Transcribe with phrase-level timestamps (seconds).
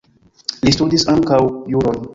[0.65, 1.41] Li studis ankaŭ
[1.77, 2.07] juron.